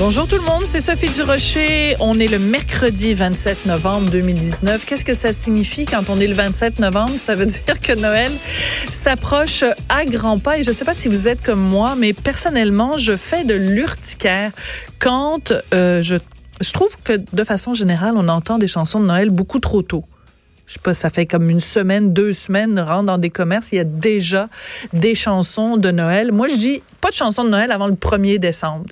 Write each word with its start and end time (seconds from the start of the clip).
Bonjour 0.00 0.26
tout 0.26 0.36
le 0.36 0.44
monde, 0.46 0.62
c'est 0.64 0.80
Sophie 0.80 1.10
Durocher. 1.10 1.94
On 2.00 2.18
est 2.18 2.26
le 2.26 2.38
mercredi 2.38 3.12
27 3.12 3.66
novembre 3.66 4.10
2019. 4.10 4.86
Qu'est-ce 4.86 5.04
que 5.04 5.12
ça 5.12 5.34
signifie 5.34 5.84
quand 5.84 6.08
on 6.08 6.18
est 6.18 6.26
le 6.26 6.32
27 6.32 6.78
novembre? 6.78 7.12
Ça 7.18 7.34
veut 7.34 7.44
dire 7.66 7.78
que 7.82 7.94
Noël 7.94 8.32
s'approche 8.88 9.62
à 9.90 10.06
grands 10.06 10.38
pas. 10.38 10.56
Et 10.56 10.62
je 10.62 10.70
ne 10.70 10.72
sais 10.72 10.86
pas 10.86 10.94
si 10.94 11.08
vous 11.08 11.28
êtes 11.28 11.42
comme 11.42 11.60
moi, 11.60 11.96
mais 11.98 12.14
personnellement, 12.14 12.96
je 12.96 13.14
fais 13.14 13.44
de 13.44 13.52
l'urticaire 13.52 14.52
quand 14.98 15.52
euh, 15.74 16.00
je, 16.00 16.16
je 16.62 16.72
trouve 16.72 16.96
que 17.04 17.20
de 17.34 17.44
façon 17.44 17.74
générale, 17.74 18.14
on 18.16 18.28
entend 18.28 18.56
des 18.56 18.68
chansons 18.68 19.00
de 19.00 19.06
Noël 19.06 19.28
beaucoup 19.28 19.58
trop 19.58 19.82
tôt 19.82 20.06
je 20.70 20.74
sais 20.74 20.80
pas, 20.84 20.94
ça 20.94 21.10
fait 21.10 21.26
comme 21.26 21.50
une 21.50 21.58
semaine, 21.58 22.12
deux 22.12 22.32
semaines, 22.32 22.78
rentre 22.78 23.06
dans 23.06 23.18
des 23.18 23.28
commerces, 23.28 23.72
il 23.72 23.76
y 23.76 23.80
a 23.80 23.84
déjà 23.84 24.48
des 24.92 25.16
chansons 25.16 25.76
de 25.76 25.90
Noël. 25.90 26.30
Moi, 26.30 26.46
je 26.46 26.54
dis 26.54 26.82
pas 27.00 27.10
de 27.10 27.14
chansons 27.14 27.44
de 27.44 27.50
Noël 27.50 27.72
avant 27.72 27.86
le 27.86 27.94
1er 27.94 28.38
décembre. 28.38 28.84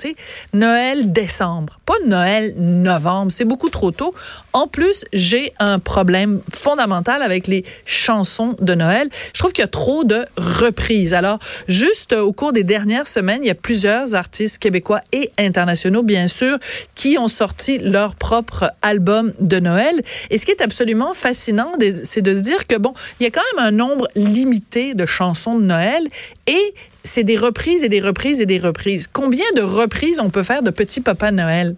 Noël 0.53 1.13
décembre, 1.13 1.79
pas 1.85 1.95
Noël 2.07 2.55
novembre, 2.57 3.33
c'est 3.33 3.45
beaucoup 3.45 3.71
trop 3.71 3.91
tôt. 3.91 4.15
En 4.53 4.67
plus, 4.67 5.05
j'ai 5.13 5.53
un 5.59 5.79
problème 5.79 6.41
fondamental 6.53 7.23
avec 7.23 7.47
les 7.47 7.65
chansons 7.85 8.57
de 8.61 8.75
Noël. 8.75 9.09
Je 9.33 9.39
trouve 9.39 9.53
qu'il 9.53 9.63
y 9.63 9.65
a 9.65 9.69
trop 9.69 10.05
de 10.05 10.25
reprises. 10.37 11.15
Alors, 11.15 11.39
juste 11.69 12.13
au 12.13 12.33
cours 12.33 12.53
des 12.53 12.65
dernières 12.65 13.07
semaines, 13.07 13.41
il 13.43 13.49
y 13.49 13.51
a 13.51 13.55
plusieurs 13.55 14.15
artistes 14.15 14.59
québécois 14.59 15.01
et 15.13 15.31
internationaux, 15.39 16.03
bien 16.03 16.29
sûr, 16.29 16.59
qui 16.95 17.19
ont 17.19 17.29
sorti 17.29 17.79
leur 17.79 18.15
propre 18.15 18.73
album 18.83 19.33
de 19.41 19.61
Noël. 19.61 20.03
Et 20.31 20.39
ce 20.39 20.47
qui 20.47 20.53
est 20.53 20.63
absolument 20.63 21.15
fascinant, 21.15 21.73
c'est 22.05 22.23
de 22.23 22.35
se 22.35 22.41
dire 22.41 22.67
que, 22.67 22.77
bon, 22.77 22.93
il 23.21 23.25
y 23.25 23.27
a 23.27 23.31
quand 23.31 23.43
même 23.55 23.67
un 23.67 23.71
nombre 23.71 24.09
limité 24.15 24.95
de 24.95 25.07
chansons 25.07 25.59
de 25.59 25.65
Noël 25.65 26.07
et 26.47 26.75
c'est 27.05 27.25
des 27.25 27.37
reprises 27.37 27.83
et 27.83 27.89
des 27.89 28.01
reprises 28.01 28.41
et 28.41 28.47
des 28.47 28.59
reprises. 28.59 29.09
Combien 29.13 29.47
de 29.57 29.63
reprises 29.63 30.21
on 30.21 30.31
peut 30.31 30.43
faire 30.43 30.63
de 30.63 30.71
Petit 30.71 31.01
Papa 31.01 31.31
Noël? 31.31 31.77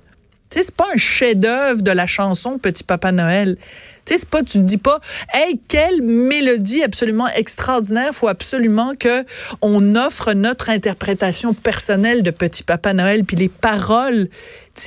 Tu 0.51 0.59
sais, 0.59 0.65
c'est 0.65 0.75
pas 0.75 0.89
un 0.93 0.97
chef-d'œuvre 0.97 1.81
de 1.83 1.93
la 1.93 2.07
chanson 2.07 2.59
Petit 2.59 2.83
Papa 2.83 3.13
Noël. 3.13 3.57
Tu 4.05 4.15
sais, 4.15 4.19
c'est 4.19 4.29
pas, 4.29 4.43
tu 4.43 4.59
dis 4.59 4.79
pas, 4.79 4.99
hey, 5.33 5.61
quelle 5.69 6.03
mélodie 6.03 6.83
absolument 6.83 7.29
extraordinaire. 7.29 8.13
Faut 8.13 8.27
absolument 8.27 8.97
que 8.99 9.25
on 9.63 9.95
offre 9.95 10.33
notre 10.33 10.69
interprétation 10.69 11.55
personnelle 11.55 12.25
de 12.25 12.33
Petit 12.33 12.65
Papa 12.65 12.93
Noël, 12.93 13.25
puis 13.25 13.37
les 13.37 13.49
paroles. 13.49 14.29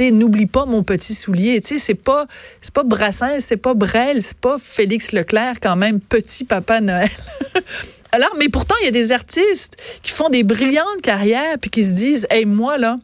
N'oublie 0.01 0.45
pas 0.45 0.65
mon 0.65 0.83
petit 0.83 1.13
soulier. 1.13 1.61
Tu 1.61 1.67
sais, 1.67 1.77
c'est 1.79 1.95
pas, 1.95 2.27
c'est 2.61 2.73
pas 2.73 2.83
Brassens, 2.83 3.39
c'est 3.39 3.57
pas 3.57 3.73
Brel, 3.73 4.21
c'est 4.21 4.37
pas 4.37 4.57
Félix 4.59 5.11
Leclerc 5.11 5.55
quand 5.61 5.75
même. 5.75 5.99
Petit 5.99 6.43
Papa 6.43 6.81
Noël. 6.81 7.09
Alors, 8.11 8.35
mais 8.37 8.49
pourtant, 8.49 8.75
il 8.81 8.85
y 8.85 8.89
a 8.89 8.91
des 8.91 9.11
artistes 9.11 9.75
qui 10.03 10.11
font 10.11 10.29
des 10.29 10.43
brillantes 10.43 11.01
carrières 11.01 11.57
puis 11.59 11.71
qui 11.71 11.83
se 11.83 11.93
disent, 11.93 12.27
hey, 12.29 12.45
moi 12.45 12.77
là 12.77 12.97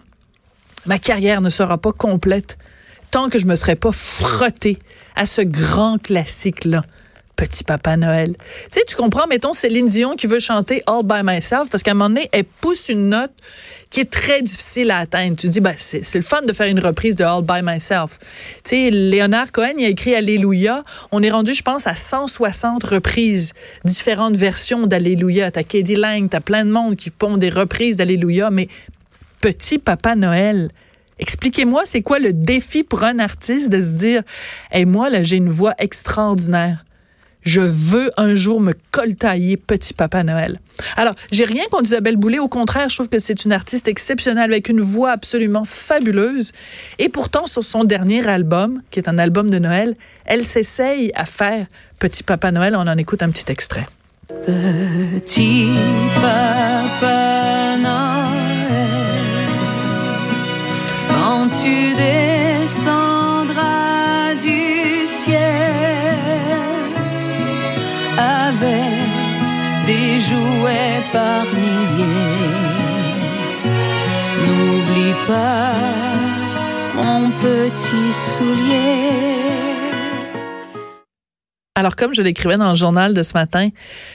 ma 0.85 0.99
carrière 0.99 1.41
ne 1.41 1.49
sera 1.49 1.77
pas 1.77 1.91
complète 1.91 2.57
tant 3.11 3.29
que 3.29 3.39
je 3.39 3.45
me 3.45 3.55
serais 3.55 3.75
pas 3.75 3.91
frotté 3.91 4.77
à 5.15 5.25
ce 5.25 5.41
grand 5.41 6.01
classique-là. 6.01 6.83
Petit 7.39 7.63
Papa 7.63 7.95
Noël. 7.95 8.35
Tu 8.35 8.67
sais, 8.69 8.81
tu 8.85 8.97
comprends, 8.97 9.25
mettons 9.25 9.53
Céline 9.53 9.87
Dion 9.87 10.17
qui 10.17 10.27
veut 10.27 10.41
chanter 10.41 10.83
All 10.87 11.03
by 11.05 11.21
Myself 11.23 11.69
parce 11.71 11.83
qu'à 11.83 11.91
un 11.91 11.93
moment 11.93 12.09
donné, 12.09 12.27
elle 12.33 12.43
pousse 12.43 12.89
une 12.89 13.07
note 13.07 13.31
qui 13.89 14.01
est 14.01 14.11
très 14.11 14.41
difficile 14.41 14.91
à 14.91 14.97
atteindre. 14.97 15.37
Tu 15.37 15.47
dis, 15.47 15.61
ben, 15.61 15.73
c'est 15.77 16.15
le 16.15 16.21
fun 16.21 16.41
de 16.41 16.51
faire 16.51 16.67
une 16.67 16.81
reprise 16.81 17.15
de 17.15 17.23
All 17.23 17.41
by 17.41 17.61
Myself. 17.63 18.19
Tu 18.65 18.71
sais, 18.71 18.89
Léonard 18.91 19.53
Cohen, 19.53 19.71
il 19.77 19.85
a 19.85 19.87
écrit 19.87 20.15
Alléluia. 20.15 20.83
On 21.13 21.23
est 21.23 21.29
rendu, 21.29 21.53
je 21.53 21.61
pense, 21.61 21.87
à 21.87 21.95
160 21.95 22.83
reprises, 22.83 23.53
différentes 23.85 24.35
versions 24.35 24.85
d'Alléluia. 24.85 25.49
T'as 25.49 25.63
Katie 25.63 25.95
Lang, 25.95 26.27
t'as 26.29 26.41
plein 26.41 26.65
de 26.65 26.71
monde 26.71 26.97
qui 26.97 27.09
pond 27.09 27.37
des 27.37 27.49
reprises 27.49 27.95
d'Alléluia, 27.95 28.49
mais 28.51 28.67
petit 29.39 29.79
Papa 29.79 30.17
Noël. 30.17 30.71
Expliquez-moi, 31.19 31.83
c'est 31.85 32.01
quoi 32.01 32.19
le 32.19 32.33
défi 32.33 32.83
pour 32.83 33.05
un 33.05 33.17
artiste 33.17 33.71
de 33.71 33.81
se 33.81 33.97
dire, 33.99 34.23
et 34.73 34.83
moi, 34.83 35.09
là, 35.09 35.23
j'ai 35.23 35.37
une 35.37 35.49
voix 35.49 35.73
extraordinaire? 35.79 36.83
Je 37.41 37.61
veux 37.61 38.11
un 38.17 38.35
jour 38.35 38.59
me 38.59 38.73
coltailler 38.91 39.57
petit 39.57 39.93
Papa 39.93 40.23
Noël. 40.23 40.59
Alors, 40.97 41.15
j'ai 41.31 41.45
rien 41.45 41.63
contre 41.71 41.85
Isabelle 41.85 42.17
Boulay. 42.17 42.39
Au 42.39 42.49
contraire, 42.49 42.89
je 42.89 42.95
trouve 42.95 43.09
que 43.09 43.19
c'est 43.19 43.45
une 43.45 43.51
artiste 43.51 43.87
exceptionnelle 43.87 44.51
avec 44.51 44.69
une 44.69 44.81
voix 44.81 45.11
absolument 45.11 45.63
fabuleuse. 45.63 46.51
Et 46.97 47.09
pourtant, 47.09 47.47
sur 47.47 47.63
son 47.63 47.83
dernier 47.83 48.27
album, 48.27 48.81
qui 48.91 48.99
est 48.99 49.07
un 49.07 49.17
album 49.17 49.49
de 49.49 49.59
Noël, 49.59 49.95
elle 50.25 50.43
s'essaye 50.43 51.11
à 51.15 51.25
faire 51.25 51.65
petit 51.97 52.23
Papa 52.23 52.51
Noël. 52.51 52.75
On 52.75 52.87
en 52.87 52.97
écoute 52.97 53.23
un 53.23 53.29
petit 53.29 53.51
extrait. 53.51 53.87
Petit 54.45 55.67
Papa 56.15 57.77
Noël 57.77 58.19
quand 61.07 61.49
tu 61.61 61.95
descendras 61.95 63.08
des 69.89 70.19
jouets 70.19 71.01
par 71.11 71.45
milliers. 71.45 72.45
N'oublie 74.45 75.15
pas 75.27 75.73
mon 76.95 77.31
petit 77.31 78.11
soulier. 78.11 79.49
Alors, 81.73 81.95
comme 81.95 82.13
je 82.13 82.21
l'écrivais 82.21 82.57
dans 82.57 82.69
le 82.69 82.75
journal 82.75 83.15
de 83.15 83.23
ce 83.23 83.33
matin, 83.33 83.69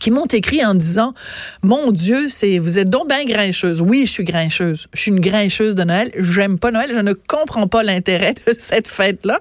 qui 0.00 0.10
m'ont 0.10 0.26
écrit 0.26 0.64
en 0.64 0.74
disant 0.74 1.14
mon 1.62 1.90
Dieu, 1.90 2.28
c'est 2.28 2.58
vous 2.58 2.78
êtes 2.78 2.90
donc 2.90 3.08
bien 3.08 3.24
grincheuse. 3.24 3.80
Oui, 3.80 4.04
je 4.06 4.10
suis 4.10 4.24
grincheuse. 4.24 4.86
Je 4.94 5.00
suis 5.00 5.10
une 5.10 5.20
grincheuse 5.20 5.74
de 5.74 5.84
Noël. 5.84 6.10
J'aime 6.16 6.58
pas 6.58 6.70
Noël. 6.70 6.90
Je 6.94 7.00
ne 7.00 7.12
comprends 7.12 7.68
pas 7.68 7.82
l'intérêt 7.82 8.34
de 8.34 8.54
cette 8.58 8.88
fête-là. 8.88 9.40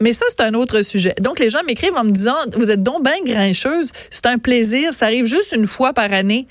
Mais 0.00 0.12
ça, 0.12 0.24
c'est 0.28 0.42
un 0.42 0.54
autre 0.54 0.82
sujet. 0.82 1.14
Donc, 1.20 1.38
les 1.38 1.50
gens 1.50 1.60
m'écrivent 1.66 1.96
en 1.96 2.04
me 2.04 2.10
disant 2.10 2.36
vous 2.56 2.70
êtes 2.70 2.82
donc 2.82 3.04
bien 3.04 3.20
grincheuse. 3.24 3.90
C'est 4.10 4.26
un 4.26 4.38
plaisir. 4.38 4.94
Ça 4.94 5.06
arrive 5.06 5.26
juste 5.26 5.52
une 5.56 5.66
fois 5.66 5.92
par 5.92 6.12
année. 6.12 6.46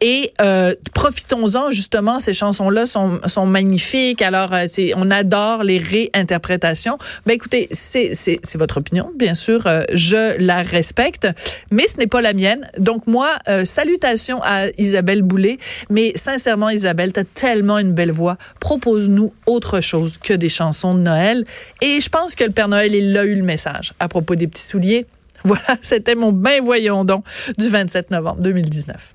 Et 0.00 0.32
euh, 0.40 0.74
profitons-en 0.94 1.70
justement, 1.72 2.20
ces 2.20 2.32
chansons-là 2.32 2.86
sont, 2.86 3.20
sont 3.26 3.44
magnifiques. 3.44 4.22
Alors, 4.22 4.54
euh, 4.54 4.66
on 4.96 5.10
adore 5.10 5.62
les 5.62 5.76
réinterprétations. 5.76 6.96
Ben 7.26 7.34
écoutez, 7.34 7.68
c'est 7.72 8.56
votre 8.56 8.78
opinion, 8.78 9.10
bien 9.14 9.34
sûr, 9.34 9.66
euh, 9.66 9.82
je 9.92 10.38
la 10.38 10.62
respecte, 10.62 11.28
mais 11.70 11.86
ce 11.86 11.98
n'est 11.98 12.06
pas 12.06 12.22
la 12.22 12.32
mienne. 12.32 12.70
Donc 12.78 13.06
moi, 13.06 13.28
euh, 13.48 13.66
salutations 13.66 14.40
à 14.42 14.68
Isabelle 14.78 15.22
Boulay, 15.22 15.58
mais 15.90 16.12
sincèrement, 16.14 16.70
Isabelle, 16.70 17.12
tu 17.12 17.20
as 17.20 17.24
tellement 17.24 17.78
une 17.78 17.92
belle 17.92 18.12
voix. 18.12 18.38
Propose-nous 18.58 19.30
autre 19.44 19.82
chose 19.82 20.16
que 20.16 20.32
des 20.32 20.48
chansons 20.48 20.94
de 20.94 21.00
Noël. 21.00 21.44
Et 21.82 22.00
je 22.00 22.08
pense 22.08 22.34
que 22.34 22.44
le 22.44 22.52
Père 22.52 22.68
Noël, 22.68 22.94
il 22.94 23.16
a 23.18 23.24
eu 23.24 23.34
le 23.34 23.42
message 23.42 23.92
à 24.00 24.08
propos 24.08 24.34
des 24.34 24.46
petits 24.46 24.62
souliers. 24.62 25.06
Voilà, 25.42 25.78
c'était 25.80 26.14
mon 26.14 26.32
ben 26.32 26.62
voyons 26.62 27.02
donc 27.02 27.24
du 27.56 27.70
27 27.70 28.10
novembre 28.10 28.42
2019. 28.42 29.14